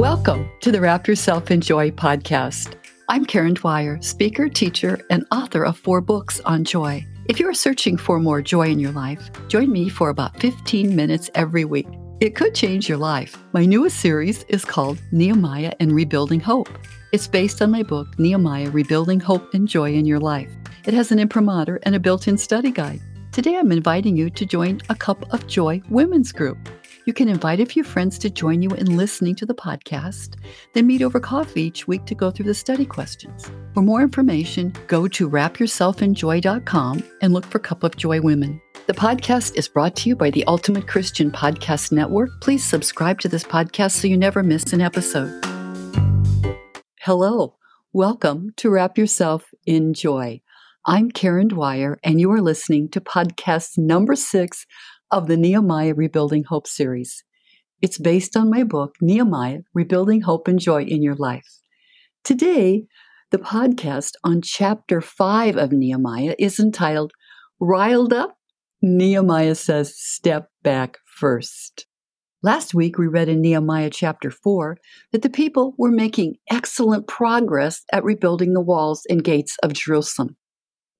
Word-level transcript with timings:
Welcome 0.00 0.48
to 0.62 0.72
the 0.72 0.80
Wrap 0.80 1.06
Yourself 1.06 1.50
in 1.50 1.60
Joy 1.60 1.90
podcast. 1.90 2.76
I'm 3.10 3.26
Karen 3.26 3.52
Dwyer, 3.52 4.00
speaker, 4.00 4.48
teacher, 4.48 4.98
and 5.10 5.26
author 5.30 5.62
of 5.62 5.76
four 5.76 6.00
books 6.00 6.40
on 6.46 6.64
joy. 6.64 7.06
If 7.26 7.38
you 7.38 7.46
are 7.46 7.52
searching 7.52 7.98
for 7.98 8.18
more 8.18 8.40
joy 8.40 8.68
in 8.68 8.78
your 8.78 8.92
life, 8.92 9.30
join 9.48 9.70
me 9.70 9.90
for 9.90 10.08
about 10.08 10.40
15 10.40 10.96
minutes 10.96 11.28
every 11.34 11.66
week. 11.66 11.86
It 12.18 12.34
could 12.34 12.54
change 12.54 12.88
your 12.88 12.96
life. 12.96 13.36
My 13.52 13.66
newest 13.66 14.00
series 14.00 14.42
is 14.44 14.64
called 14.64 14.98
Nehemiah 15.12 15.74
and 15.80 15.92
Rebuilding 15.92 16.40
Hope. 16.40 16.70
It's 17.12 17.28
based 17.28 17.60
on 17.60 17.70
my 17.70 17.82
book, 17.82 18.18
Nehemiah 18.18 18.70
Rebuilding 18.70 19.20
Hope 19.20 19.52
and 19.52 19.68
Joy 19.68 19.92
in 19.92 20.06
Your 20.06 20.18
Life. 20.18 20.50
It 20.86 20.94
has 20.94 21.12
an 21.12 21.18
imprimatur 21.18 21.78
and 21.82 21.94
a 21.94 22.00
built 22.00 22.26
in 22.26 22.38
study 22.38 22.70
guide. 22.70 23.02
Today, 23.32 23.58
I'm 23.58 23.70
inviting 23.70 24.16
you 24.16 24.30
to 24.30 24.46
join 24.46 24.80
a 24.88 24.94
Cup 24.94 25.30
of 25.34 25.46
Joy 25.46 25.82
women's 25.90 26.32
group. 26.32 26.70
You 27.06 27.14
can 27.14 27.30
invite 27.30 27.60
a 27.60 27.66
few 27.66 27.82
friends 27.82 28.18
to 28.18 28.28
join 28.28 28.60
you 28.60 28.70
in 28.70 28.98
listening 28.98 29.34
to 29.36 29.46
the 29.46 29.54
podcast, 29.54 30.34
then 30.74 30.86
meet 30.86 31.00
over 31.00 31.18
coffee 31.18 31.62
each 31.62 31.88
week 31.88 32.04
to 32.04 32.14
go 32.14 32.30
through 32.30 32.44
the 32.44 32.54
study 32.54 32.84
questions. 32.84 33.50
For 33.72 33.82
more 33.82 34.02
information, 34.02 34.74
go 34.86 35.08
to 35.08 35.28
wrapyourselfinjoy.com 35.28 37.02
and 37.22 37.32
look 37.32 37.46
for 37.46 37.58
Cup 37.58 37.84
of 37.84 37.96
Joy 37.96 38.20
Women. 38.20 38.60
The 38.86 38.92
podcast 38.92 39.56
is 39.56 39.66
brought 39.66 39.96
to 39.96 40.10
you 40.10 40.16
by 40.16 40.30
the 40.30 40.44
Ultimate 40.44 40.86
Christian 40.86 41.30
Podcast 41.30 41.90
Network. 41.90 42.28
Please 42.42 42.62
subscribe 42.62 43.18
to 43.20 43.28
this 43.28 43.44
podcast 43.44 43.92
so 43.92 44.06
you 44.06 44.18
never 44.18 44.42
miss 44.42 44.72
an 44.74 44.82
episode. 44.82 45.32
Hello, 47.00 47.56
welcome 47.94 48.52
to 48.56 48.68
Wrap 48.68 48.98
Yourself 48.98 49.46
in 49.64 49.94
Joy. 49.94 50.42
I'm 50.84 51.10
Karen 51.10 51.48
Dwyer, 51.48 51.98
and 52.04 52.20
you 52.20 52.30
are 52.32 52.42
listening 52.42 52.88
to 52.90 53.00
podcast 53.00 53.78
number 53.78 54.16
six 54.16 54.66
of 55.10 55.26
the 55.26 55.36
Nehemiah 55.36 55.94
Rebuilding 55.94 56.44
Hope 56.44 56.66
series. 56.66 57.24
It's 57.82 57.98
based 57.98 58.36
on 58.36 58.50
my 58.50 58.62
book, 58.62 58.94
Nehemiah 59.00 59.60
Rebuilding 59.74 60.22
Hope 60.22 60.46
and 60.46 60.58
Joy 60.58 60.84
in 60.84 61.02
Your 61.02 61.16
Life. 61.16 61.60
Today, 62.22 62.84
the 63.30 63.38
podcast 63.38 64.12
on 64.22 64.42
chapter 64.42 65.00
five 65.00 65.56
of 65.56 65.72
Nehemiah 65.72 66.34
is 66.38 66.60
entitled 66.60 67.12
Riled 67.58 68.12
Up. 68.12 68.36
Nehemiah 68.82 69.54
says, 69.54 69.94
Step 69.96 70.50
back 70.62 70.98
first. 71.04 71.86
Last 72.42 72.72
week, 72.72 72.96
we 72.96 73.06
read 73.06 73.28
in 73.28 73.42
Nehemiah 73.42 73.90
chapter 73.90 74.30
4 74.30 74.78
that 75.12 75.20
the 75.20 75.28
people 75.28 75.74
were 75.76 75.90
making 75.90 76.36
excellent 76.50 77.06
progress 77.06 77.82
at 77.92 78.02
rebuilding 78.02 78.54
the 78.54 78.62
walls 78.62 79.02
and 79.10 79.22
gates 79.22 79.58
of 79.62 79.74
Jerusalem. 79.74 80.36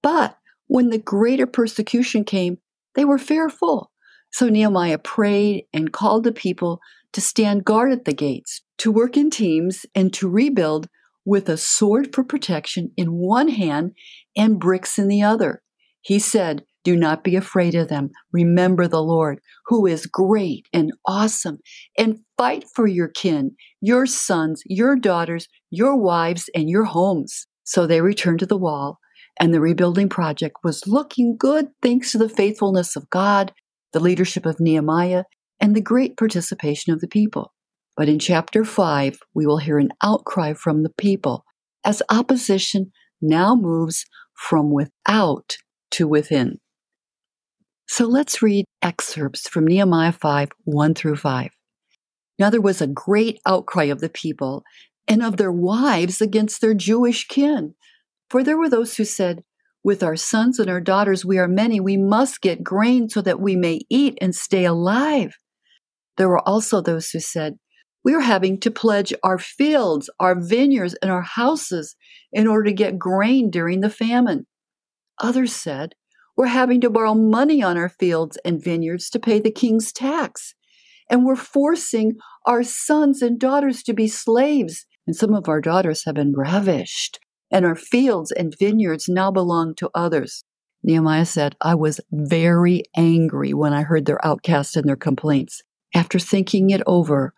But 0.03 0.37
when 0.67 0.91
the 0.91 0.99
greater 0.99 1.47
persecution 1.47 2.25
came, 2.25 2.59
they 2.95 3.07
were 3.07 3.17
fearful 3.17 3.91
so 4.31 4.49
Nehemiah 4.49 4.99
prayed 4.99 5.65
and 5.73 5.93
called 5.93 6.25
the 6.25 6.33
people 6.33 6.81
to 7.13 7.21
stand 7.21 7.65
guard 7.65 7.93
at 7.93 8.05
the 8.05 8.13
gates, 8.13 8.63
to 8.79 8.93
work 8.93 9.17
in 9.17 9.31
teams, 9.31 9.85
and 9.95 10.13
to 10.15 10.29
rebuild 10.29 10.89
with 11.25 11.49
a 11.49 11.57
sword 11.57 12.15
for 12.15 12.25
protection 12.25 12.93
in 12.97 13.13
one 13.13 13.49
hand 13.49 13.93
and 14.37 14.59
bricks 14.59 14.99
in 14.99 15.09
the 15.09 15.23
other. 15.23 15.63
He 16.01 16.19
said, 16.19 16.65
Do 16.85 16.97
not 16.97 17.25
be 17.25 17.37
afraid 17.37 17.75
of 17.75 17.89
them. 17.89 18.11
Remember 18.33 18.87
the 18.87 19.03
Lord, 19.03 19.41
who 19.67 19.87
is 19.87 20.07
great 20.07 20.67
and 20.73 20.93
awesome, 21.07 21.59
and 21.99 22.21
fight 22.39 22.65
for 22.75 22.87
your 22.87 23.09
kin, 23.09 23.55
your 23.81 24.07
sons, 24.07 24.63
your 24.65 24.97
daughters, 24.97 25.47
your 25.71 25.97
wives, 25.97 26.49
and 26.55 26.71
your 26.71 26.85
homes. 26.85 27.47
So 27.65 27.87
they 27.87 28.01
returned 28.01 28.39
to 28.41 28.47
the 28.47 28.57
wall, 28.57 28.99
and 29.39 29.53
the 29.53 29.61
rebuilding 29.61 30.09
project 30.09 30.57
was 30.65 30.87
looking 30.87 31.37
good 31.37 31.69
thanks 31.83 32.13
to 32.13 32.19
the 32.19 32.29
faithfulness 32.29 32.97
of 32.97 33.11
God 33.11 33.53
the 33.93 34.01
leadership 34.01 34.47
of 34.47 34.61
Nehemiah, 34.61 35.25
and 35.61 35.75
the 35.75 35.81
great 35.81 36.17
participation 36.17 36.93
of 36.93 37.01
the 37.01 37.09
people. 37.09 37.53
But 37.97 38.09
in 38.09 38.19
chapter 38.19 38.65
5, 38.65 39.19
we 39.35 39.47
will 39.47 39.59
hear 39.59 39.79
an 39.79 39.91
outcry 40.03 40.55
from 40.55 40.83
the 40.83 40.93
people 40.97 41.45
as 41.85 42.03
opposition 42.11 42.93
now 43.21 43.55
moves 43.55 44.07
from 44.35 44.73
without 44.73 45.57
to 45.93 46.09
within. 46.09 46.59
So 47.87 48.07
let's 48.07 48.41
read 48.41 48.65
excerpts 48.83 49.49
from 49.49 49.67
Nehemiah 49.67 50.13
5 50.13 50.49
1 50.65 50.95
through 50.95 51.17
5. 51.17 51.51
Now 52.39 52.49
there 52.49 52.61
was 52.61 52.81
a 52.81 52.87
great 52.87 53.41
outcry 53.45 53.85
of 53.85 54.01
the 54.01 54.09
people 54.09 54.63
and 55.07 55.23
of 55.23 55.37
their 55.37 55.53
wives 55.53 56.21
against 56.21 56.61
their 56.61 56.75
Jewish 56.75 57.27
kin. 57.27 57.75
For 58.31 58.45
there 58.45 58.57
were 58.57 58.69
those 58.69 58.97
who 58.97 59.05
said, 59.05 59.43
with 59.83 60.03
our 60.03 60.17
sons 60.17 60.59
and 60.59 60.69
our 60.69 60.81
daughters, 60.81 61.25
we 61.25 61.39
are 61.39 61.49
many. 61.49 61.81
We 61.81 61.97
must 61.97 62.41
get 62.41 62.63
grain 62.63 63.09
so 63.09 63.23
that 63.23 63.41
we 63.41 63.57
may 63.57 63.81
eat 63.89 64.19
and 64.21 64.35
stay 64.35 64.65
alive. 64.65 65.37
There 66.17 66.29
were 66.29 66.47
also 66.47 66.81
those 66.81 67.11
who 67.11 67.21
said, 67.21 67.55
We 68.05 68.15
are 68.15 68.21
having 68.21 68.61
to 68.61 68.71
pledge 68.71 69.15
our 69.23 69.39
fields, 69.39 70.11
our 70.21 70.39
vineyards, 70.39 70.95
and 71.01 71.11
our 71.11 71.23
houses 71.23 71.97
in 72.33 72.47
order 72.47 72.65
to 72.65 72.75
get 72.75 72.99
grain 72.99 73.51
during 73.51 73.81
the 73.81 73.91
famine. 73.91 74.47
Others 75.19 75.55
said, 75.55 75.95
We're 76.37 76.47
having 76.47 76.81
to 76.83 76.91
borrow 76.91 77.15
money 77.15 77.63
on 77.63 77.79
our 77.79 77.89
fields 77.89 78.37
and 78.45 78.63
vineyards 78.63 79.09
to 79.11 79.19
pay 79.19 79.41
the 79.41 79.51
king's 79.51 79.93
tax. 79.93 80.55
And 81.09 81.25
we're 81.25 81.37
forcing 81.37 82.13
our 82.47 82.63
sons 82.63 83.23
and 83.23 83.41
daughters 83.41 83.83
to 83.85 83.95
be 83.95 84.09
slaves. 84.09 84.87
And 85.07 85.17
some 85.17 85.35
of 85.35 85.49
our 85.49 85.61
daughters 85.61 86.05
have 86.05 86.15
been 86.15 86.35
ravished 86.37 87.19
and 87.51 87.65
our 87.65 87.75
fields 87.75 88.31
and 88.33 88.57
vineyards 88.59 89.09
now 89.09 89.31
belong 89.31 89.75
to 89.77 89.91
others. 89.95 90.45
Nehemiah 90.83 91.27
said, 91.27 91.57
I 91.61 91.75
was 91.75 92.01
very 92.11 92.85
angry 92.97 93.53
when 93.53 93.73
I 93.73 93.83
heard 93.83 94.07
their 94.07 94.25
outcasts 94.25 94.77
and 94.77 94.89
their 94.89 94.97
complaints. 94.97 95.63
After 95.95 96.19
thinking 96.19 96.71
it 96.71 96.83
over, 96.87 97.35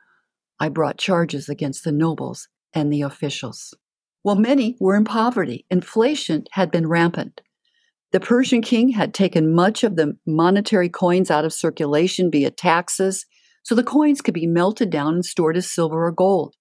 I 0.60 0.68
brought 0.68 0.98
charges 0.98 1.48
against 1.48 1.84
the 1.84 1.92
nobles 1.92 2.48
and 2.72 2.92
the 2.92 3.02
officials. 3.02 3.74
While 4.22 4.36
many 4.36 4.76
were 4.78 4.94
in 4.94 5.04
poverty, 5.04 5.66
inflation 5.70 6.44
had 6.52 6.70
been 6.70 6.86
rampant. 6.86 7.40
The 8.12 8.20
Persian 8.20 8.62
king 8.62 8.90
had 8.90 9.14
taken 9.14 9.54
much 9.54 9.82
of 9.82 9.96
the 9.96 10.16
monetary 10.26 10.88
coins 10.88 11.30
out 11.30 11.44
of 11.44 11.52
circulation 11.52 12.30
via 12.30 12.50
taxes, 12.50 13.26
so 13.64 13.74
the 13.74 13.82
coins 13.82 14.20
could 14.20 14.34
be 14.34 14.46
melted 14.46 14.90
down 14.90 15.14
and 15.14 15.24
stored 15.24 15.56
as 15.56 15.70
silver 15.70 16.06
or 16.06 16.12
gold. 16.12 16.54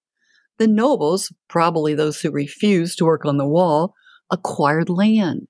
The 0.62 0.68
nobles, 0.68 1.32
probably 1.48 1.92
those 1.92 2.20
who 2.20 2.30
refused 2.30 2.96
to 2.98 3.04
work 3.04 3.24
on 3.24 3.36
the 3.36 3.48
wall, 3.48 3.94
acquired 4.30 4.88
land, 4.88 5.48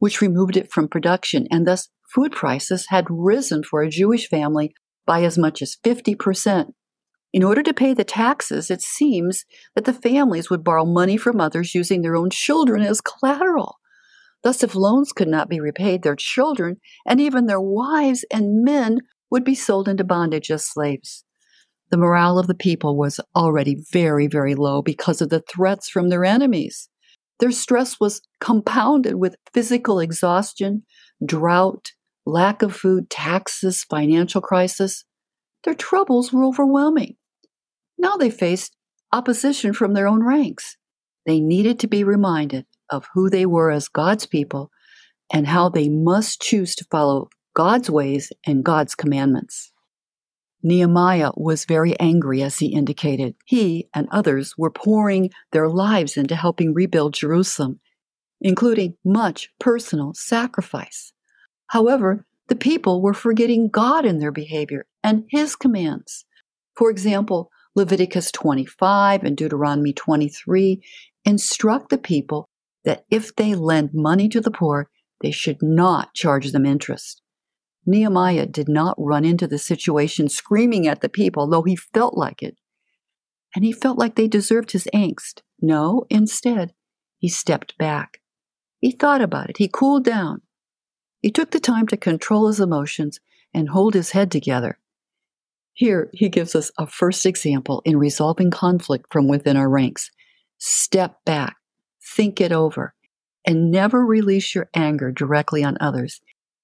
which 0.00 0.20
removed 0.20 0.54
it 0.54 0.70
from 0.70 0.86
production, 0.86 1.46
and 1.50 1.66
thus 1.66 1.88
food 2.14 2.32
prices 2.32 2.84
had 2.90 3.06
risen 3.08 3.62
for 3.62 3.80
a 3.80 3.88
Jewish 3.88 4.28
family 4.28 4.74
by 5.06 5.22
as 5.22 5.38
much 5.38 5.62
as 5.62 5.78
50%. 5.82 6.72
In 7.32 7.42
order 7.42 7.62
to 7.62 7.72
pay 7.72 7.94
the 7.94 8.04
taxes, 8.04 8.70
it 8.70 8.82
seems 8.82 9.46
that 9.74 9.86
the 9.86 9.94
families 9.94 10.50
would 10.50 10.62
borrow 10.62 10.84
money 10.84 11.16
from 11.16 11.40
others 11.40 11.74
using 11.74 12.02
their 12.02 12.14
own 12.14 12.28
children 12.28 12.82
as 12.82 13.00
collateral. 13.00 13.76
Thus, 14.42 14.62
if 14.62 14.74
loans 14.74 15.14
could 15.14 15.28
not 15.28 15.48
be 15.48 15.58
repaid, 15.58 16.02
their 16.02 16.16
children 16.16 16.76
and 17.06 17.18
even 17.18 17.46
their 17.46 17.62
wives 17.62 18.26
and 18.30 18.62
men 18.62 18.98
would 19.30 19.42
be 19.42 19.54
sold 19.54 19.88
into 19.88 20.04
bondage 20.04 20.50
as 20.50 20.66
slaves. 20.66 21.24
The 21.90 21.96
morale 21.96 22.38
of 22.38 22.46
the 22.46 22.54
people 22.54 22.96
was 22.96 23.20
already 23.34 23.76
very, 23.92 24.26
very 24.26 24.54
low 24.54 24.80
because 24.80 25.20
of 25.20 25.28
the 25.28 25.42
threats 25.48 25.88
from 25.88 26.08
their 26.08 26.24
enemies. 26.24 26.88
Their 27.40 27.50
stress 27.50 27.98
was 27.98 28.22
compounded 28.40 29.16
with 29.16 29.36
physical 29.52 29.98
exhaustion, 29.98 30.84
drought, 31.24 31.92
lack 32.24 32.62
of 32.62 32.76
food, 32.76 33.10
taxes, 33.10 33.84
financial 33.84 34.40
crisis. 34.40 35.04
Their 35.64 35.74
troubles 35.74 36.32
were 36.32 36.44
overwhelming. 36.44 37.16
Now 37.98 38.16
they 38.16 38.30
faced 38.30 38.76
opposition 39.12 39.72
from 39.72 39.94
their 39.94 40.06
own 40.06 40.22
ranks. 40.22 40.76
They 41.26 41.40
needed 41.40 41.78
to 41.80 41.88
be 41.88 42.04
reminded 42.04 42.66
of 42.88 43.08
who 43.14 43.28
they 43.28 43.46
were 43.46 43.70
as 43.70 43.88
God's 43.88 44.26
people 44.26 44.70
and 45.32 45.46
how 45.46 45.68
they 45.68 45.88
must 45.88 46.40
choose 46.40 46.74
to 46.76 46.86
follow 46.90 47.28
God's 47.54 47.90
ways 47.90 48.32
and 48.46 48.64
God's 48.64 48.94
commandments. 48.94 49.72
Nehemiah 50.62 51.30
was 51.36 51.64
very 51.64 51.98
angry, 51.98 52.42
as 52.42 52.58
he 52.58 52.66
indicated. 52.66 53.34
He 53.46 53.88
and 53.94 54.08
others 54.10 54.54
were 54.58 54.70
pouring 54.70 55.30
their 55.52 55.68
lives 55.68 56.16
into 56.16 56.36
helping 56.36 56.74
rebuild 56.74 57.14
Jerusalem, 57.14 57.80
including 58.40 58.96
much 59.04 59.48
personal 59.58 60.12
sacrifice. 60.14 61.12
However, 61.68 62.26
the 62.48 62.56
people 62.56 63.00
were 63.00 63.14
forgetting 63.14 63.68
God 63.68 64.04
in 64.04 64.18
their 64.18 64.32
behavior 64.32 64.86
and 65.02 65.24
His 65.30 65.56
commands. 65.56 66.24
For 66.74 66.90
example, 66.90 67.50
Leviticus 67.76 68.32
25 68.32 69.22
and 69.22 69.36
Deuteronomy 69.36 69.92
23 69.92 70.82
instruct 71.24 71.90
the 71.90 71.98
people 71.98 72.48
that 72.84 73.04
if 73.10 73.34
they 73.36 73.54
lend 73.54 73.90
money 73.92 74.28
to 74.28 74.40
the 74.40 74.50
poor, 74.50 74.88
they 75.20 75.30
should 75.30 75.62
not 75.62 76.14
charge 76.14 76.50
them 76.50 76.66
interest. 76.66 77.19
Nehemiah 77.90 78.46
did 78.46 78.68
not 78.68 78.94
run 78.98 79.24
into 79.24 79.48
the 79.48 79.58
situation 79.58 80.28
screaming 80.28 80.86
at 80.86 81.00
the 81.00 81.08
people, 81.08 81.48
though 81.48 81.64
he 81.64 81.74
felt 81.74 82.16
like 82.16 82.40
it. 82.40 82.56
And 83.54 83.64
he 83.64 83.72
felt 83.72 83.98
like 83.98 84.14
they 84.14 84.28
deserved 84.28 84.70
his 84.70 84.86
angst. 84.94 85.42
No, 85.60 86.06
instead, 86.08 86.72
he 87.18 87.28
stepped 87.28 87.76
back. 87.78 88.20
He 88.78 88.92
thought 88.92 89.20
about 89.20 89.50
it. 89.50 89.56
He 89.56 89.68
cooled 89.68 90.04
down. 90.04 90.42
He 91.20 91.32
took 91.32 91.50
the 91.50 91.58
time 91.58 91.88
to 91.88 91.96
control 91.96 92.46
his 92.46 92.60
emotions 92.60 93.18
and 93.52 93.70
hold 93.70 93.94
his 93.94 94.12
head 94.12 94.30
together. 94.30 94.78
Here, 95.72 96.10
he 96.12 96.28
gives 96.28 96.54
us 96.54 96.70
a 96.78 96.86
first 96.86 97.26
example 97.26 97.82
in 97.84 97.98
resolving 97.98 98.52
conflict 98.52 99.06
from 99.12 99.26
within 99.26 99.56
our 99.56 99.68
ranks. 99.68 100.10
Step 100.58 101.24
back, 101.24 101.56
think 102.00 102.40
it 102.40 102.52
over, 102.52 102.94
and 103.44 103.72
never 103.72 104.06
release 104.06 104.54
your 104.54 104.70
anger 104.74 105.10
directly 105.10 105.64
on 105.64 105.76
others, 105.80 106.20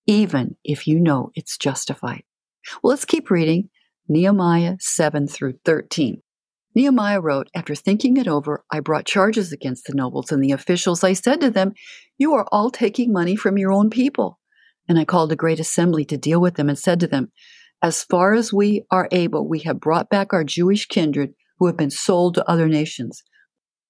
even 0.06 0.56
if 0.64 0.87
you 0.87 1.00
know 1.00 1.31
it's 1.35 1.56
justified. 1.56 2.23
Well, 2.82 2.91
let's 2.91 3.05
keep 3.05 3.31
reading 3.31 3.70
Nehemiah 4.08 4.76
7 4.81 5.26
through 5.26 5.55
13. 5.64 6.23
Nehemiah 6.75 7.20
wrote, 7.20 7.49
After 7.55 7.75
thinking 7.75 8.17
it 8.17 8.29
over, 8.29 8.62
I 8.70 8.81
brought 8.81 9.06
charges 9.06 9.50
against 9.50 9.87
the 9.87 9.94
nobles 9.94 10.31
and 10.31 10.43
the 10.44 10.53
officials. 10.53 11.03
I 11.03 11.14
said 11.14 11.41
to 11.41 11.50
them, 11.50 11.73
You 12.19 12.35
are 12.35 12.47
all 12.53 12.70
taking 12.70 13.12
money 13.12 13.35
from 13.35 13.56
your 13.56 13.73
own 13.73 13.88
people. 13.88 14.38
And 14.88 14.99
I 14.99 15.05
called 15.05 15.32
a 15.32 15.37
great 15.37 15.58
assembly 15.58 16.05
to 16.05 16.17
deal 16.17 16.41
with 16.41 16.55
them 16.55 16.69
and 16.69 16.79
said 16.79 17.00
to 17.00 17.06
them, 17.06 17.32
As 17.82 18.05
far 18.05 18.35
as 18.35 18.53
we 18.53 18.85
are 18.91 19.08
able, 19.11 19.49
we 19.49 19.61
have 19.61 19.81
brought 19.81 20.11
back 20.11 20.32
our 20.32 20.44
Jewish 20.44 20.87
kindred 20.87 21.32
who 21.58 21.67
have 21.67 21.76
been 21.76 21.91
sold 21.91 22.35
to 22.35 22.49
other 22.49 22.69
nations. 22.69 23.23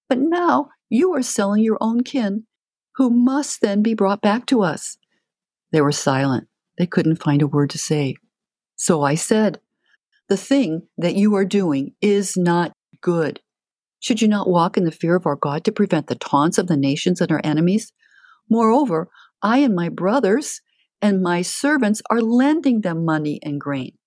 But 0.08 0.18
now 0.18 0.68
you 0.88 1.12
are 1.14 1.22
selling 1.22 1.64
your 1.64 1.78
own 1.80 2.04
kin, 2.04 2.44
who 2.94 3.10
must 3.10 3.60
then 3.60 3.82
be 3.82 3.94
brought 3.94 4.22
back 4.22 4.46
to 4.46 4.62
us. 4.62 4.96
They 5.76 5.82
were 5.82 5.92
silent. 5.92 6.48
They 6.78 6.86
couldn't 6.86 7.22
find 7.22 7.42
a 7.42 7.46
word 7.46 7.68
to 7.68 7.78
say. 7.78 8.14
So 8.76 9.02
I 9.02 9.14
said, 9.14 9.60
The 10.30 10.36
thing 10.38 10.88
that 10.96 11.16
you 11.16 11.34
are 11.34 11.44
doing 11.44 11.92
is 12.00 12.34
not 12.34 12.72
good. 13.02 13.40
Should 14.00 14.22
you 14.22 14.26
not 14.26 14.48
walk 14.48 14.78
in 14.78 14.84
the 14.84 14.90
fear 14.90 15.16
of 15.16 15.26
our 15.26 15.36
God 15.36 15.64
to 15.64 15.72
prevent 15.72 16.06
the 16.06 16.14
taunts 16.14 16.56
of 16.56 16.68
the 16.68 16.78
nations 16.78 17.20
and 17.20 17.30
our 17.30 17.42
enemies? 17.44 17.92
Moreover, 18.48 19.10
I 19.42 19.58
and 19.58 19.74
my 19.74 19.90
brothers 19.90 20.62
and 21.02 21.22
my 21.22 21.42
servants 21.42 22.00
are 22.08 22.22
lending 22.22 22.80
them 22.80 23.04
money 23.04 23.38
and 23.42 23.60
grain. 23.60 23.98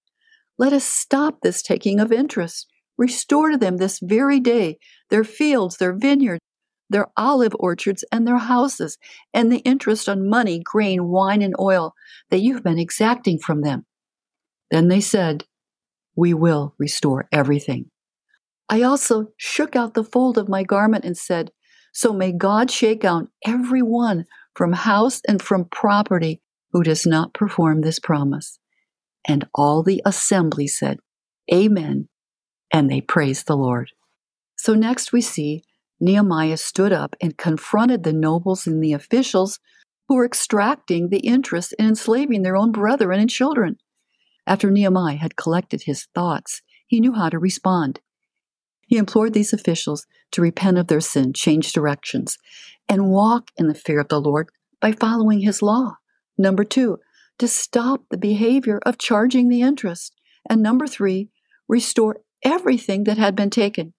Let 0.58 0.74
us 0.74 0.86
stop 0.86 1.42
this 1.44 1.62
taking 1.62 2.00
of 2.00 2.12
interest. 2.12 2.66
Restore 2.98 3.52
to 3.52 3.58
them 3.58 3.78
this 3.78 4.00
very 4.02 4.40
day 4.40 4.80
their 5.12 5.24
fields, 5.24 5.78
their 5.78 5.96
vineyards, 5.96 6.42
their 6.90 7.08
olive 7.16 7.56
orchards, 7.60 8.04
and 8.12 8.28
their 8.28 8.38
houses, 8.38 8.98
and 9.34 9.52
the 9.52 9.60
interest 9.60 10.10
on 10.10 10.30
money, 10.30 10.60
grain, 10.64 11.08
wine, 11.08 11.42
and 11.42 11.56
oil 11.60 11.94
that 12.30 12.40
you've 12.40 12.64
been 12.64 12.80
exacting 12.80 13.40
from 13.40 13.62
them. 13.62 13.86
Then 14.72 14.88
they 14.88 15.02
said, 15.02 15.46
We 16.16 16.34
will 16.34 16.76
restore 16.78 17.28
everything. 17.32 17.90
I 18.70 18.84
also 18.84 19.28
shook 19.38 19.76
out 19.76 19.96
the 19.96 20.04
fold 20.04 20.38
of 20.38 20.48
my 20.48 20.64
garment 20.64 21.06
and 21.06 21.18
said, 21.18 21.52
So 21.92 22.14
may 22.14 22.32
God 22.32 22.70
shake 22.70 23.04
out 23.04 23.30
every 23.46 23.82
one 23.82 24.26
from 24.54 24.74
house 24.74 25.22
and 25.28 25.42
from 25.42 25.66
property 25.66 26.42
who 26.72 26.84
does 26.84 27.06
not 27.06 27.34
perform 27.34 27.82
this 27.82 28.00
promise. 28.00 28.60
And 29.28 29.48
all 29.56 29.84
the 29.84 30.02
assembly 30.06 30.68
said, 30.68 31.00
Amen. 31.52 32.10
And 32.72 32.90
they 32.90 33.02
praised 33.02 33.48
the 33.48 33.58
Lord. 33.58 33.92
So 34.56 34.76
next 34.76 35.12
we 35.12 35.22
see 35.22 35.64
Nehemiah 36.00 36.58
stood 36.58 36.94
up 36.94 37.16
and 37.22 37.38
confronted 37.38 38.04
the 38.04 38.14
nobles 38.14 38.66
and 38.66 38.84
the 38.84 38.94
officials 38.94 39.60
who 40.08 40.16
were 40.16 40.26
extracting 40.26 41.10
the 41.10 41.20
interest 41.20 41.74
in 41.78 41.88
enslaving 41.88 42.42
their 42.42 42.56
own 42.56 42.72
brethren 42.72 43.20
and 43.20 43.30
children. 43.30 43.78
After 44.48 44.72
Nehemiah 44.72 45.18
had 45.18 45.36
collected 45.36 45.84
his 45.84 46.08
thoughts, 46.16 46.62
he 46.88 47.00
knew 47.00 47.14
how 47.14 47.30
to 47.30 47.38
respond. 47.38 48.00
He 48.88 48.98
implored 48.98 49.34
these 49.34 49.54
officials 49.54 50.08
to 50.32 50.42
repent 50.42 50.78
of 50.80 50.88
their 50.88 51.02
sin, 51.02 51.34
change 51.34 51.74
directions, 51.74 52.40
and 52.88 53.10
walk 53.10 53.52
in 53.58 53.68
the 53.68 53.76
fear 53.76 54.00
of 54.00 54.08
the 54.08 54.20
Lord 54.20 54.50
by 54.82 54.94
following 54.94 55.42
his 55.42 55.62
law. 55.62 55.98
Number 56.38 56.64
two, 56.64 56.98
to 57.38 57.48
stop 57.48 58.04
the 58.10 58.18
behavior 58.18 58.80
of 58.86 58.98
charging 58.98 59.50
the 59.50 59.62
interest. 59.62 60.16
And 60.50 60.64
number 60.64 60.88
three, 60.88 61.30
restore 61.68 62.22
everything 62.44 63.04
that 63.04 63.18
had 63.18 63.36
been 63.36 63.50
taken. 63.50 63.94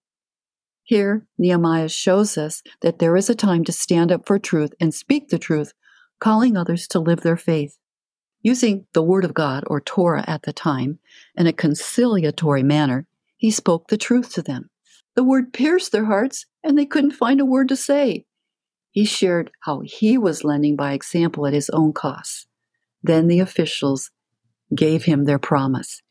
Here, 0.90 1.24
Nehemiah 1.38 1.88
shows 1.88 2.36
us 2.36 2.64
that 2.80 2.98
there 2.98 3.16
is 3.16 3.30
a 3.30 3.34
time 3.36 3.62
to 3.62 3.70
stand 3.70 4.10
up 4.10 4.26
for 4.26 4.40
truth 4.40 4.72
and 4.80 4.92
speak 4.92 5.28
the 5.28 5.38
truth, 5.38 5.72
calling 6.18 6.56
others 6.56 6.88
to 6.88 6.98
live 6.98 7.20
their 7.20 7.36
faith. 7.36 7.78
Using 8.42 8.86
the 8.92 9.04
Word 9.04 9.24
of 9.24 9.32
God, 9.32 9.62
or 9.68 9.80
Torah 9.80 10.24
at 10.26 10.42
the 10.42 10.52
time, 10.52 10.98
in 11.36 11.46
a 11.46 11.52
conciliatory 11.52 12.64
manner, 12.64 13.06
he 13.36 13.52
spoke 13.52 13.86
the 13.86 13.96
truth 13.96 14.32
to 14.32 14.42
them. 14.42 14.68
The 15.14 15.22
word 15.22 15.52
pierced 15.52 15.92
their 15.92 16.06
hearts, 16.06 16.46
and 16.64 16.76
they 16.76 16.86
couldn't 16.86 17.12
find 17.12 17.40
a 17.40 17.44
word 17.44 17.68
to 17.68 17.76
say. 17.76 18.24
He 18.90 19.04
shared 19.04 19.52
how 19.60 19.82
he 19.84 20.18
was 20.18 20.42
lending 20.42 20.74
by 20.74 20.94
example 20.94 21.46
at 21.46 21.54
his 21.54 21.70
own 21.70 21.92
cost. 21.92 22.48
Then 23.00 23.28
the 23.28 23.38
officials 23.38 24.10
gave 24.74 25.04
him 25.04 25.24
their 25.24 25.38
promise. 25.38 26.02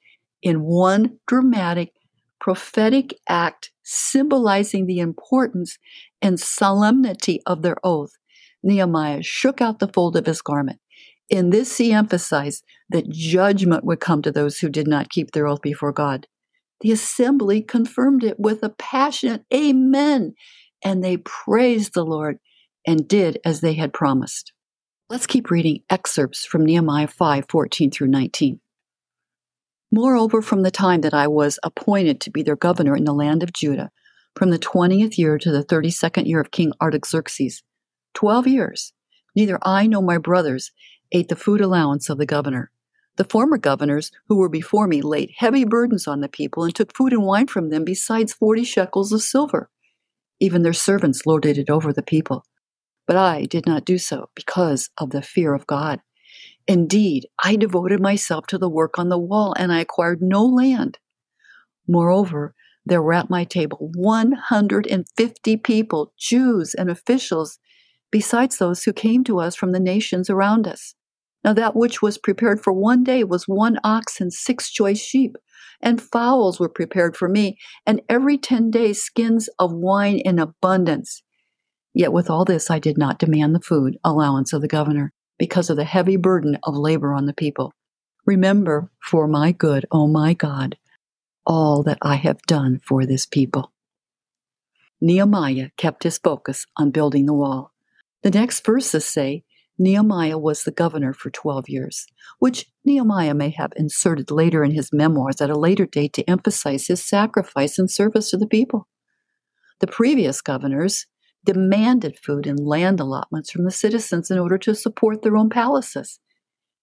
In 0.42 0.62
one 0.62 1.20
dramatic, 1.28 1.92
prophetic 2.40 3.14
act 3.28 3.72
symbolizing 3.90 4.86
the 4.86 5.00
importance 5.00 5.78
and 6.22 6.40
solemnity 6.40 7.42
of 7.46 7.62
their 7.62 7.78
oath, 7.84 8.12
Nehemiah 8.62 9.24
shook 9.24 9.62
out 9.62 9.80
the 9.80 9.88
fold 9.88 10.16
of 10.16 10.26
his 10.26 10.42
garment. 10.42 10.80
In 11.30 11.50
this, 11.50 11.78
he 11.78 11.92
emphasized 11.92 12.64
that 12.90 13.10
judgment 13.10 13.84
would 13.84 14.00
come 14.00 14.22
to 14.22 14.32
those 14.32 14.60
who 14.60 14.70
did 14.70 14.88
not 14.88 15.10
keep 15.10 15.32
their 15.32 15.48
oath 15.48 15.62
before 15.62 15.92
God. 15.92 16.28
The 16.82 16.92
assembly 16.92 17.62
confirmed 17.62 18.24
it 18.24 18.40
with 18.40 18.64
a 18.64 18.70
passionate 18.70 19.44
amen, 19.54 20.34
and 20.84 21.04
they 21.04 21.18
praised 21.18 21.94
the 21.94 22.06
Lord 22.06 22.40
and 22.88 23.08
did 23.08 23.40
as 23.44 23.62
they 23.62 23.74
had 23.74 23.94
promised. 23.94 24.54
Let's 25.10 25.28
keep 25.28 25.50
reading 25.50 25.82
excerpts 25.90 26.46
from 26.46 26.66
Nehemiah 26.66 27.08
5 27.08 27.46
14 27.50 27.92
through 27.92 28.08
19. 28.08 28.60
Moreover, 29.92 30.42
from 30.42 30.62
the 30.62 30.72
time 30.72 31.02
that 31.02 31.14
I 31.14 31.28
was 31.28 31.60
appointed 31.64 32.22
to 32.22 32.32
be 32.32 32.44
their 32.44 32.56
governor 32.56 32.96
in 32.96 33.06
the 33.06 33.14
land 33.14 33.44
of 33.44 33.54
Judah, 33.54 33.92
from 34.36 34.52
the 34.52 34.60
twentieth 34.60 35.18
year 35.18 35.38
to 35.38 35.52
the 35.52 35.64
thirty 35.64 35.90
second 35.90 36.28
year 36.28 36.40
of 36.40 36.52
King 36.52 36.72
Artaxerxes, 36.82 37.64
twelve 38.14 38.48
years, 38.48 38.94
neither 39.36 39.58
I 39.64 39.88
nor 39.88 40.04
my 40.04 40.18
brothers 40.18 40.72
ate 41.12 41.30
the 41.30 41.36
food 41.36 41.62
allowance 41.62 42.10
of 42.10 42.18
the 42.18 42.26
governor 42.26 42.72
the 43.20 43.26
former 43.26 43.58
governors 43.58 44.12
who 44.30 44.38
were 44.38 44.48
before 44.48 44.88
me 44.88 45.02
laid 45.02 45.30
heavy 45.36 45.66
burdens 45.66 46.08
on 46.08 46.22
the 46.22 46.30
people 46.30 46.64
and 46.64 46.74
took 46.74 46.96
food 46.96 47.12
and 47.12 47.24
wine 47.24 47.48
from 47.48 47.70
them 47.70 47.84
besides 47.84 48.32
forty 48.32 48.64
shekels 48.64 49.12
of 49.12 49.22
silver. 49.22 49.70
Even 50.40 50.64
their 50.64 50.72
servants 50.72 51.26
lorded 51.26 51.58
it 51.58 51.70
over 51.70 51.92
the 51.92 52.02
people. 52.02 52.46
But 53.06 53.18
I 53.18 53.44
did 53.44 53.66
not 53.66 53.84
do 53.84 53.98
so 53.98 54.30
because 54.36 54.90
of 54.98 55.10
the 55.10 55.22
fear 55.22 55.54
of 55.54 55.68
God. 55.68 56.00
Indeed, 56.70 57.26
I 57.44 57.56
devoted 57.56 58.00
myself 58.00 58.46
to 58.46 58.60
the 58.60 58.70
work 58.70 59.00
on 59.00 59.10
the 59.10 59.18
wall 59.18 59.56
and 59.58 59.74
I 59.74 59.80
acquired 59.80 60.22
no 60.22 60.46
land. 60.46 61.00
Moreover, 61.88 62.54
there 62.86 63.02
were 63.02 63.14
at 63.14 63.32
my 63.32 63.44
table 63.44 63.90
150 63.96 65.58
people, 65.58 66.14
Jews 66.16 66.76
and 66.76 66.92
officials, 66.92 67.58
besides 68.12 68.58
those 68.60 68.84
who 68.84 68.94
came 68.94 69.24
to 69.24 69.40
us 69.40 69.56
from 69.56 69.72
the 69.72 69.80
nations 69.80 70.30
around 70.30 70.68
us. 70.68 70.94
Now 71.44 71.54
that 71.54 71.76
which 71.76 72.04
was 72.04 72.20
prepared 72.20 72.62
for 72.62 72.72
one 72.72 73.04
day 73.04 73.24
was 73.24 73.48
one 73.48 73.80
ox 73.84 74.22
and 74.22 74.32
six 74.32 74.70
choice 74.70 75.02
sheep, 75.02 75.38
and 75.82 76.00
fowls 76.00 76.60
were 76.60 76.70
prepared 76.70 77.18
for 77.18 77.28
me, 77.28 77.58
and 77.88 78.00
every 78.08 78.38
ten 78.38 78.70
days 78.70 79.02
skins 79.02 79.50
of 79.58 79.74
wine 79.74 80.20
in 80.20 80.38
abundance. 80.38 81.24
Yet 81.96 82.14
with 82.14 82.30
all 82.30 82.46
this 82.46 82.70
I 82.70 82.78
did 82.78 82.96
not 82.96 83.18
demand 83.18 83.56
the 83.56 83.60
food 83.60 83.98
allowance 84.04 84.54
of 84.54 84.62
the 84.62 84.68
governor, 84.68 85.14
because 85.40 85.72
of 85.72 85.78
the 85.78 85.86
heavy 85.86 86.18
burden 86.18 86.60
of 86.64 86.76
labor 86.76 87.14
on 87.14 87.26
the 87.26 87.34
people. 87.34 87.74
Remember 88.28 88.92
for 89.02 89.28
my 89.28 89.52
good, 89.52 89.88
O 89.90 90.06
my 90.06 90.36
God, 90.36 90.78
all 91.46 91.82
that 91.82 91.98
I 92.04 92.16
have 92.16 92.44
done 92.44 92.80
for 92.86 93.08
this 93.08 93.26
people. 93.26 93.72
Nehemiah 95.02 95.70
kept 95.78 96.04
his 96.04 96.20
focus 96.20 96.66
on 96.78 96.92
building 96.92 97.26
the 97.26 97.34
wall. 97.34 97.72
The 98.22 98.30
next 98.30 98.64
verses 98.66 99.06
say, 99.06 99.44
Nehemiah 99.82 100.38
was 100.38 100.64
the 100.64 100.72
governor 100.72 101.14
for 101.14 101.30
12 101.30 101.70
years, 101.70 102.06
which 102.40 102.66
Nehemiah 102.84 103.34
may 103.34 103.50
have 103.52 103.72
inserted 103.78 104.30
later 104.30 104.62
in 104.62 104.72
his 104.72 104.92
memoirs 104.92 105.40
at 105.40 105.50
a 105.50 105.58
later 105.58 105.86
date 105.86 106.12
to 106.14 106.30
emphasize 106.30 106.88
his 106.88 107.02
sacrifice 107.02 107.80
and 107.80 107.90
service 107.90 108.30
to 108.32 108.38
the 108.38 108.46
people. 108.46 108.90
The 109.80 109.88
previous 109.88 110.42
governors 110.42 111.08
demanded 111.50 112.16
food 112.20 112.46
and 112.46 112.60
land 112.60 113.00
allotments 113.00 113.50
from 113.50 113.66
the 113.66 113.72
citizens 113.72 114.30
in 114.30 114.38
order 114.38 114.56
to 114.56 114.76
support 114.76 115.24
their 115.24 115.36
own 115.36 115.50
palaces. 115.50 116.20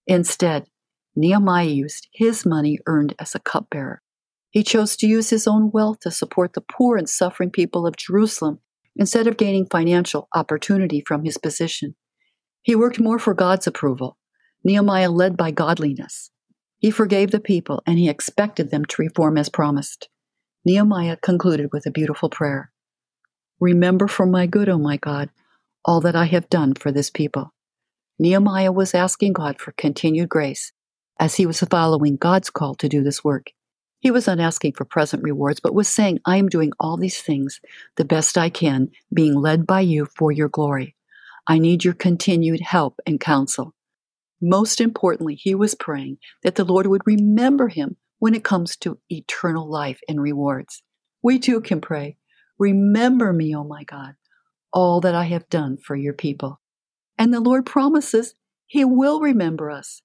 Instead, 0.05 0.67
Nehemiah 1.15 1.67
used 1.67 2.09
his 2.13 2.45
money 2.45 2.77
earned 2.85 3.15
as 3.17 3.33
a 3.33 3.39
cupbearer. 3.39 4.01
He 4.51 4.63
chose 4.63 4.97
to 4.97 5.07
use 5.07 5.29
his 5.29 5.47
own 5.47 5.71
wealth 5.71 6.01
to 6.01 6.11
support 6.11 6.51
the 6.51 6.59
poor 6.59 6.97
and 6.97 7.07
suffering 7.07 7.49
people 7.49 7.87
of 7.87 7.95
Jerusalem 7.95 8.59
instead 8.97 9.25
of 9.25 9.37
gaining 9.37 9.67
financial 9.67 10.27
opportunity 10.35 11.01
from 11.07 11.23
his 11.23 11.37
position. 11.37 11.95
He 12.61 12.75
worked 12.75 12.99
more 12.99 13.19
for 13.19 13.33
God's 13.33 13.67
approval. 13.67 14.17
Nehemiah 14.65 15.11
led 15.11 15.37
by 15.37 15.51
godliness. 15.51 16.29
He 16.79 16.91
forgave 16.91 17.31
the 17.31 17.39
people 17.39 17.81
and 17.87 17.97
he 17.97 18.09
expected 18.09 18.69
them 18.69 18.83
to 18.83 19.01
reform 19.01 19.37
as 19.37 19.47
promised. 19.47 20.09
Nehemiah 20.65 21.15
concluded 21.21 21.69
with 21.71 21.85
a 21.85 21.91
beautiful 21.91 22.29
prayer 22.29 22.73
Remember 23.59 24.07
for 24.07 24.25
my 24.25 24.45
good, 24.45 24.69
O 24.69 24.77
my 24.77 24.97
God, 24.97 25.29
all 25.83 26.01
that 26.01 26.15
I 26.15 26.25
have 26.25 26.49
done 26.49 26.73
for 26.73 26.91
this 26.91 27.09
people. 27.09 27.53
Nehemiah 28.19 28.71
was 28.71 28.93
asking 28.93 29.33
God 29.33 29.59
for 29.59 29.71
continued 29.73 30.29
grace 30.29 30.71
as 31.19 31.35
he 31.35 31.45
was 31.45 31.59
following 31.61 32.17
God's 32.17 32.49
call 32.49 32.75
to 32.75 32.89
do 32.89 33.03
this 33.03 33.23
work. 33.23 33.51
He 33.99 34.11
was 34.11 34.27
not 34.27 34.39
asking 34.39 34.73
for 34.73 34.85
present 34.85 35.23
rewards, 35.23 35.59
but 35.59 35.73
was 35.73 35.87
saying, 35.87 36.19
I 36.25 36.37
am 36.37 36.49
doing 36.49 36.71
all 36.79 36.97
these 36.97 37.21
things 37.21 37.59
the 37.95 38.05
best 38.05 38.37
I 38.37 38.49
can, 38.49 38.89
being 39.11 39.33
led 39.33 39.65
by 39.65 39.81
you 39.81 40.07
for 40.15 40.31
your 40.31 40.49
glory. 40.49 40.95
I 41.47 41.57
need 41.57 41.83
your 41.83 41.95
continued 41.95 42.61
help 42.61 42.99
and 43.07 43.19
counsel. 43.19 43.73
Most 44.39 44.79
importantly, 44.79 45.33
he 45.33 45.55
was 45.55 45.73
praying 45.73 46.19
that 46.43 46.55
the 46.55 46.65
Lord 46.65 46.85
would 46.85 47.01
remember 47.05 47.69
him 47.69 47.97
when 48.19 48.35
it 48.35 48.43
comes 48.43 48.75
to 48.77 48.99
eternal 49.09 49.67
life 49.67 49.99
and 50.07 50.21
rewards. 50.21 50.83
We 51.23 51.39
too 51.39 51.61
can 51.61 51.81
pray, 51.81 52.17
Remember 52.59 53.33
me, 53.33 53.55
O 53.55 53.63
my 53.63 53.83
God, 53.83 54.15
all 54.73 54.99
that 55.01 55.15
I 55.15 55.25
have 55.25 55.49
done 55.49 55.77
for 55.77 55.95
your 55.95 56.13
people. 56.13 56.59
And 57.17 57.33
the 57.33 57.39
Lord 57.39 57.65
promises 57.65 58.35
he 58.65 58.83
will 58.83 59.19
remember 59.19 59.71
us. 59.71 60.01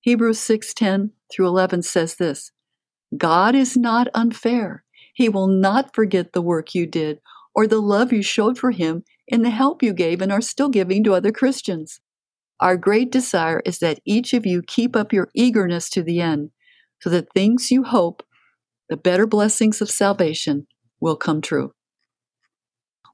Hebrews 0.00 0.38
6:10 0.38 1.10
through 1.32 1.46
11 1.46 1.82
says 1.82 2.16
this, 2.16 2.52
God 3.16 3.54
is 3.54 3.76
not 3.76 4.08
unfair. 4.14 4.84
He 5.14 5.28
will 5.28 5.46
not 5.46 5.94
forget 5.94 6.32
the 6.32 6.42
work 6.42 6.74
you 6.74 6.86
did 6.86 7.20
or 7.54 7.66
the 7.66 7.80
love 7.80 8.12
you 8.12 8.22
showed 8.22 8.58
for 8.58 8.70
him 8.70 9.04
and 9.30 9.44
the 9.44 9.50
help 9.50 9.82
you 9.82 9.92
gave 9.92 10.20
and 10.22 10.32
are 10.32 10.40
still 10.40 10.68
giving 10.68 11.04
to 11.04 11.14
other 11.14 11.32
Christians. 11.32 12.00
Our 12.60 12.76
great 12.76 13.10
desire 13.10 13.60
is 13.64 13.78
that 13.80 14.00
each 14.04 14.32
of 14.32 14.46
you 14.46 14.62
keep 14.62 14.96
up 14.96 15.12
your 15.12 15.28
eagerness 15.34 15.90
to 15.90 16.02
the 16.02 16.20
end, 16.20 16.50
so 17.00 17.10
that 17.10 17.32
things 17.32 17.70
you 17.70 17.82
hope, 17.82 18.22
the 18.88 18.96
better 18.96 19.26
blessings 19.26 19.80
of 19.80 19.90
salvation, 19.90 20.66
will 21.00 21.16
come 21.16 21.40
true. 21.40 21.74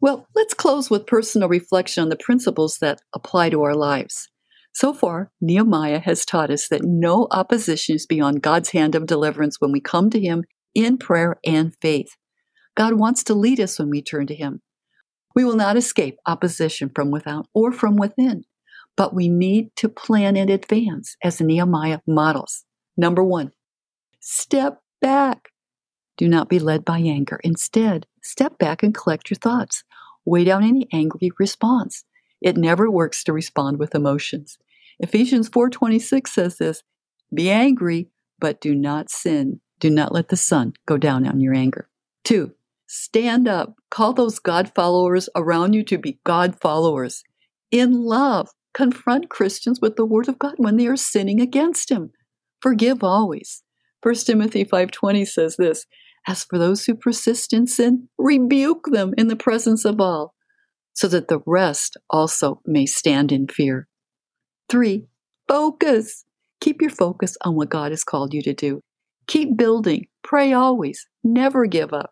Well, 0.01 0.29
let's 0.35 0.55
close 0.55 0.91
with 0.91 1.07
personal 1.07 1.49
reflection 1.49 2.03
on 2.03 2.09
the 2.09 2.17
principles 2.17 2.79
that 2.81 3.01
apply 3.15 3.51
to 3.51 3.63
our 3.63 3.75
lives. 3.75 4.29
So 4.73 4.93
far, 4.93 5.33
Nehemiah 5.41 5.99
has 5.99 6.25
taught 6.25 6.51
us 6.51 6.69
that 6.69 6.85
no 6.85 7.27
opposition 7.33 7.97
is 7.97 8.07
beyond 8.07 8.43
God's 8.43 8.71
hand 8.71 8.95
of 8.95 9.07
deliverance 9.07 9.57
when 9.59 9.73
we 9.73 9.81
come 9.81 10.09
to 10.11 10.21
Him 10.21 10.45
in 10.75 10.99
prayer 10.99 11.41
and 11.45 11.75
faith. 11.83 12.17
God 12.77 12.95
wants 12.95 13.25
to 13.25 13.35
lead 13.35 13.59
us 13.59 13.79
when 13.79 13.91
we 13.91 14.01
turn 14.03 14.29
to 14.29 14.37
Him. 14.37 14.63
We 15.35 15.45
will 15.45 15.57
not 15.57 15.77
escape 15.77 16.19
opposition 16.27 16.93
from 16.95 17.11
without 17.11 17.47
or 17.53 17.73
from 17.73 17.97
within, 17.97 18.45
but 18.97 19.15
we 19.15 19.29
need 19.29 19.71
to 19.77 19.89
plan 19.89 20.37
in 20.37 20.49
advance, 20.49 21.17
as 21.25 21.41
Nehemiah 21.41 22.01
models. 22.07 22.65
Number 22.97 23.25
one, 23.25 23.51
step 24.21 24.81
back. 25.01 25.49
Do 26.17 26.29
not 26.29 26.49
be 26.49 26.59
led 26.59 26.85
by 26.85 26.99
anger. 26.99 27.41
Instead, 27.43 28.07
step 28.23 28.59
back 28.59 28.83
and 28.83 28.95
collect 28.95 29.31
your 29.31 29.39
thoughts. 29.39 29.85
Weigh 30.29 30.45
down 30.45 30.63
any 30.63 30.87
angry 30.93 31.31
response. 31.39 32.05
It 32.43 32.59
never 32.59 32.91
works 32.91 33.25
to 33.25 33.33
respond 33.33 33.79
with 33.79 33.95
emotions. 33.95 34.59
Ephesians 34.99 35.49
4:26 35.49 36.31
says 36.31 36.59
this, 36.59 36.83
"Be 37.33 37.49
angry, 37.49 38.11
but 38.39 38.61
do 38.61 38.75
not 38.75 39.11
sin. 39.11 39.61
Do 39.81 39.89
not 39.89 40.13
let 40.13 40.29
the 40.29 40.37
sun 40.37 40.75
go 40.85 40.99
down 40.99 41.27
on 41.27 41.41
your 41.41 41.55
anger." 41.55 41.89
2. 42.25 42.53
Stand 42.87 43.49
up. 43.49 43.77
Call 43.91 44.13
those 44.13 44.39
God 44.39 44.71
followers 44.75 45.31
around 45.35 45.73
you 45.73 45.83
to 45.85 45.97
be 45.97 46.21
God 46.25 46.61
followers. 46.61 47.25
In 47.71 48.03
love, 48.03 48.51
confront 48.75 49.31
Christians 49.31 49.81
with 49.81 49.97
the 49.97 50.05
word 50.05 50.29
of 50.29 50.39
God 50.39 50.55
when 50.59 50.77
they 50.77 50.87
are 50.87 50.97
sinning 50.97 51.41
against 51.41 51.91
him. 51.91 52.13
Forgive 52.61 53.03
always. 53.03 53.63
1 54.03 54.27
Timothy 54.27 54.65
5:20 54.65 55.25
says 55.25 55.57
this, 55.57 55.87
"As 56.29 56.45
for 56.45 56.59
those 56.59 56.85
who 56.85 56.95
persist 56.95 57.55
in 57.55 57.67
sin, 57.67 58.11
rebuke 58.19 58.91
them 58.93 59.15
in 59.17 59.29
the 59.29 59.35
presence 59.35 59.87
of 59.87 59.99
all, 59.99 60.35
so 60.93 61.09
that 61.09 61.29
the 61.29 61.41
rest 61.47 61.97
also 62.11 62.61
may 62.67 62.85
stand 62.85 63.33
in 63.33 63.49
fear." 63.49 63.89
Three, 64.69 65.09
focus. 65.49 66.27
Keep 66.61 66.83
your 66.83 66.91
focus 66.91 67.39
on 67.45 67.55
what 67.55 67.71
God 67.71 67.93
has 67.93 68.05
called 68.05 68.35
you 68.35 68.43
to 68.43 68.53
do. 68.53 68.83
Keep 69.27 69.57
building. 69.57 70.09
Pray 70.23 70.53
always. 70.53 71.09
Never 71.25 71.67
give 71.67 71.93
up. 71.95 72.11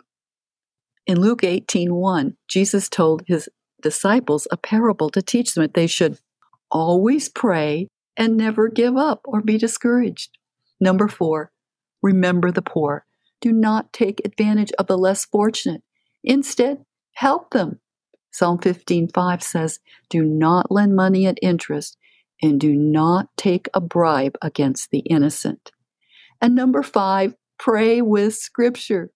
In 1.06 1.20
Luke 1.20 1.44
18:1, 1.44 2.36
Jesus 2.48 2.88
told 2.88 3.22
his 3.26 3.48
disciples 3.82 4.48
a 4.50 4.56
parable 4.56 5.10
to 5.10 5.22
teach 5.22 5.54
them 5.54 5.62
that 5.62 5.74
they 5.74 5.86
should 5.86 6.18
always 6.70 7.28
pray 7.28 7.88
and 8.16 8.36
never 8.36 8.68
give 8.68 8.96
up 8.96 9.20
or 9.24 9.42
be 9.42 9.58
discouraged. 9.58 10.38
Number 10.80 11.06
4, 11.06 11.52
remember 12.02 12.50
the 12.50 12.62
poor. 12.62 13.05
Do 13.40 13.52
not 13.52 13.92
take 13.92 14.22
advantage 14.24 14.72
of 14.78 14.86
the 14.86 14.98
less 14.98 15.24
fortunate. 15.24 15.82
Instead, 16.24 16.84
help 17.12 17.50
them. 17.50 17.80
Psalm 18.30 18.58
15:5 18.58 19.42
says, 19.42 19.80
"Do 20.10 20.22
not 20.22 20.70
lend 20.70 20.96
money 20.96 21.26
at 21.26 21.38
interest 21.42 21.96
and 22.42 22.60
do 22.60 22.74
not 22.74 23.28
take 23.36 23.68
a 23.74 23.80
bribe 23.80 24.36
against 24.42 24.90
the 24.90 25.00
innocent. 25.00 25.72
And 26.40 26.54
number 26.54 26.82
five, 26.82 27.34
pray 27.58 28.02
with 28.02 28.34
scripture. 28.34 29.10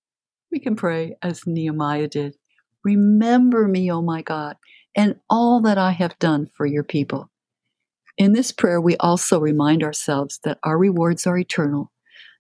We 0.51 0.59
can 0.59 0.77
pray 0.77 1.17
as 1.23 1.47
Nehemiah 1.47 2.09
did. 2.09 2.37
Remember 2.83 3.69
me, 3.69 3.93
O 3.93 4.01
my 4.01 4.23
God, 4.23 4.57
and 4.97 5.17
all 5.29 5.61
that 5.63 5.79
I 5.79 5.93
have 5.93 6.19
done 6.19 6.49
for 6.55 6.65
your 6.65 6.83
people. 6.83 7.31
In 8.17 8.33
this 8.33 8.53
prayer, 8.53 8.81
we 8.81 8.97
also 8.97 9.39
remind 9.39 9.83
ourselves 9.83 10.41
that 10.45 10.59
our 10.63 10.79
rewards 10.79 11.27
are 11.27 11.39
eternal, 11.39 11.93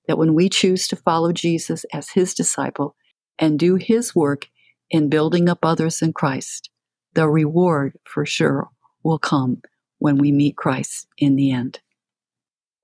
that 0.07 0.19
when 0.19 0.35
we 0.35 0.49
choose 0.49 0.88
to 0.88 0.97
follow 0.97 1.33
Jesus 1.33 1.85
as 1.92 2.11
his 2.11 2.35
disciple 2.35 2.97
and 3.38 3.59
do 3.59 3.76
his 3.76 4.14
work 4.14 4.49
in 4.90 5.09
building 5.09 5.49
up 5.49 5.61
others 5.62 6.02
in 6.02 6.12
Christ, 6.12 6.71
the 7.14 7.28
reward 7.28 7.99
for 8.04 8.26
sure 8.26 8.69
will 9.02 9.19
come 9.19 9.62
when 9.99 10.19
we 10.19 10.33
meet 10.33 10.57
Christ 10.57 11.07
in 11.19 11.37
the 11.37 11.52
end. 11.52 11.80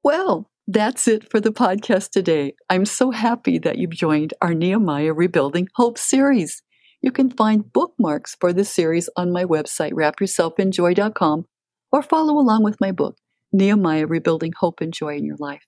Well, 0.02 0.50
that's 0.68 1.06
it 1.06 1.30
for 1.30 1.40
the 1.40 1.52
podcast 1.52 2.10
today. 2.10 2.54
I'm 2.68 2.86
so 2.86 3.10
happy 3.10 3.58
that 3.58 3.78
you've 3.78 3.90
joined 3.90 4.34
our 4.40 4.54
Nehemiah 4.54 5.12
Rebuilding 5.12 5.68
Hope 5.74 5.98
series. 5.98 6.62
You 7.02 7.12
can 7.12 7.30
find 7.30 7.72
bookmarks 7.72 8.36
for 8.40 8.52
this 8.52 8.70
series 8.70 9.08
on 9.16 9.32
my 9.32 9.44
website, 9.44 9.92
wrapyourselfinjoy.com, 9.92 11.44
or 11.92 12.02
follow 12.02 12.38
along 12.38 12.64
with 12.64 12.80
my 12.80 12.90
book, 12.90 13.16
Nehemiah 13.52 14.06
Rebuilding 14.06 14.52
Hope 14.58 14.80
and 14.80 14.92
Joy 14.92 15.16
in 15.16 15.24
Your 15.24 15.36
Life. 15.38 15.62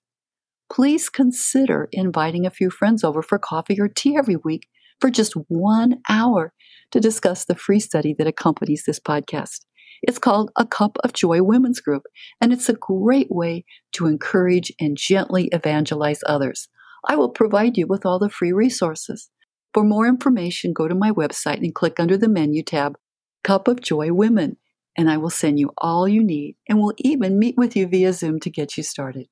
Please 0.71 1.09
consider 1.09 1.89
inviting 1.93 2.47
a 2.47 2.51
few 2.51 2.71
friends 2.71 3.03
over 3.03 3.23
for 3.23 3.39
coffee 3.39 3.81
or 3.81 3.89
tea 3.89 4.17
every 4.17 4.37
week 4.37 4.69
for 5.01 5.11
just 5.11 5.33
one 5.49 6.01
hour 6.09 6.53
to 6.91 7.01
discuss 7.01 7.45
the 7.45 7.55
free 7.55 7.81
study 7.81 8.15
that 8.19 8.27
accompanies 8.27 8.85
this 8.85 9.01
podcast. 9.01 9.61
It's 10.03 10.19
called 10.19 10.51
a 10.57 10.67
Cup 10.67 10.97
of 11.03 11.13
Joy 11.13 11.43
Women's 11.43 11.81
Group, 11.81 12.05
and 12.41 12.53
it's 12.53 12.69
a 12.69 12.75
great 12.75 13.29
way 13.31 13.65
to 13.93 14.07
encourage 14.07 14.73
and 14.79 14.97
gently 14.97 15.49
evangelize 15.53 16.21
others. 16.27 16.69
I 17.09 17.17
will 17.17 17.31
provide 17.31 17.77
you 17.77 17.87
with 17.87 18.05
all 18.05 18.19
the 18.19 18.29
free 18.29 18.53
resources. 18.53 19.31
For 19.73 19.85
more 19.85 20.07
information, 20.07 20.73
go 20.73 20.87
to 20.87 20.95
my 20.95 21.11
website 21.11 21.59
and 21.59 21.75
click 21.75 21.99
under 21.99 22.17
the 22.17 22.29
menu 22.29 22.63
tab, 22.63 22.97
Cup 23.43 23.69
of 23.69 23.81
Joy 23.81 24.13
Women, 24.13 24.57
and 24.97 25.11
I 25.11 25.17
will 25.17 25.31
send 25.31 25.59
you 25.59 25.71
all 25.79 26.07
you 26.09 26.23
need 26.23 26.57
and 26.69 26.79
will 26.79 26.95
even 26.99 27.39
meet 27.39 27.57
with 27.57 27.75
you 27.77 27.87
via 27.87 28.13
Zoom 28.13 28.41
to 28.41 28.51
get 28.51 28.77
you 28.77 28.83
started. 28.83 29.29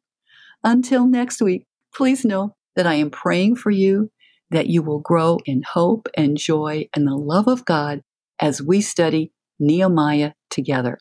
Until 0.65 1.07
next 1.07 1.41
week, 1.41 1.67
please 1.95 2.25
know 2.25 2.55
that 2.75 2.87
I 2.87 2.95
am 2.95 3.11
praying 3.11 3.57
for 3.57 3.71
you, 3.71 4.11
that 4.51 4.67
you 4.67 4.83
will 4.83 5.01
grow 5.01 5.39
in 5.45 5.63
hope 5.63 6.09
and 6.17 6.37
joy 6.37 6.89
and 6.95 7.07
the 7.07 7.17
love 7.17 7.49
of 7.49 7.65
God 7.65 8.03
as 8.41 8.63
we 8.63 8.81
study 8.81 9.33
Nehemiah 9.59 10.33
together. 10.51 10.99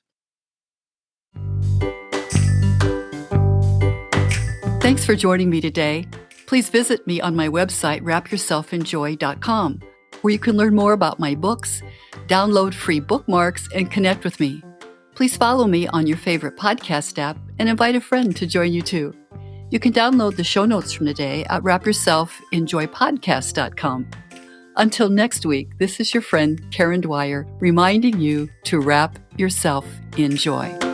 Thanks 4.82 5.04
for 5.04 5.16
joining 5.16 5.50
me 5.50 5.62
today. 5.62 6.06
Please 6.46 6.70
visit 6.70 7.06
me 7.08 7.20
on 7.20 7.36
my 7.36 7.50
website, 7.50 8.02
wrapyourselfinjoy.com, 8.02 9.80
where 10.22 10.32
you 10.32 10.40
can 10.40 10.56
learn 10.56 10.76
more 10.76 10.94
about 10.94 11.20
my 11.20 11.34
books, 11.34 11.82
download 12.28 12.74
free 12.74 13.00
bookmarks, 13.00 13.68
and 13.74 13.90
connect 13.90 14.24
with 14.24 14.40
me. 14.40 14.62
Please 15.16 15.36
follow 15.36 15.66
me 15.66 15.88
on 15.88 16.06
your 16.06 16.18
favorite 16.18 16.56
podcast 16.56 17.18
app 17.18 17.38
and 17.58 17.68
invite 17.68 17.96
a 17.96 18.02
friend 18.02 18.36
to 18.36 18.46
join 18.46 18.74
you 18.74 18.82
too. 18.82 19.16
You 19.76 19.80
can 19.82 19.92
download 19.92 20.38
the 20.38 20.44
show 20.46 20.64
notes 20.64 20.94
from 20.94 21.06
today 21.06 21.44
at 21.50 21.62
wrapyourselfinjoypodcast.com. 21.64 24.08
Until 24.78 25.10
next 25.10 25.46
week, 25.46 25.78
this 25.80 26.00
is 26.00 26.14
your 26.14 26.24
friend 26.24 26.66
Karen 26.72 27.02
Dwyer 27.02 27.46
reminding 27.60 28.22
you 28.22 28.50
to 28.64 28.80
wrap 28.80 29.20
yourself 29.38 29.86
in 30.16 30.38
joy. 30.38 30.85